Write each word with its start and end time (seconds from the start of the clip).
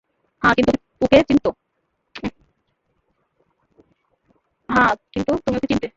হ্যাঁ, 0.41 0.53
কিন্তু 0.57 0.71
তুমি 5.37 5.57
ওকে 5.57 5.67
চিনতে। 5.69 5.87